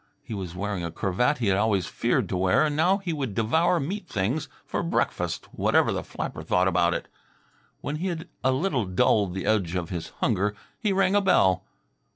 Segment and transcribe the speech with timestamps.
[0.23, 3.35] He was wearing a cravat he had always feared to wear, and now he would
[3.35, 7.07] devour meat things for breakfast, whatever the flapper thought about it.
[7.81, 11.65] When he had a little dulled the edge of his hunger, he rang a bell.